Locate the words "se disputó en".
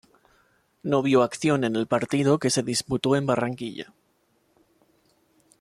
2.49-3.27